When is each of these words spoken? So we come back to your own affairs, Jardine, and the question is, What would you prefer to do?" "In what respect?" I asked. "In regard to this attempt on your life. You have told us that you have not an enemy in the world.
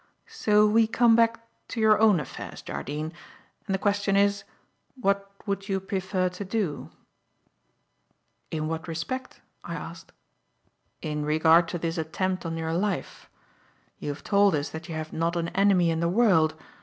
So 0.25 0.65
we 0.65 0.87
come 0.87 1.15
back 1.15 1.45
to 1.67 1.79
your 1.79 1.99
own 1.99 2.19
affairs, 2.19 2.63
Jardine, 2.63 3.13
and 3.67 3.75
the 3.75 3.77
question 3.77 4.15
is, 4.15 4.45
What 4.99 5.29
would 5.45 5.69
you 5.69 5.79
prefer 5.79 6.27
to 6.27 6.43
do?" 6.43 6.89
"In 8.49 8.67
what 8.67 8.87
respect?" 8.87 9.41
I 9.63 9.75
asked. 9.75 10.11
"In 11.03 11.23
regard 11.23 11.67
to 11.67 11.77
this 11.77 11.99
attempt 11.99 12.47
on 12.47 12.57
your 12.57 12.73
life. 12.73 13.29
You 13.99 14.09
have 14.09 14.23
told 14.23 14.55
us 14.55 14.69
that 14.71 14.89
you 14.89 14.95
have 14.95 15.13
not 15.13 15.35
an 15.35 15.49
enemy 15.49 15.91
in 15.91 15.99
the 15.99 16.09
world. 16.09 16.55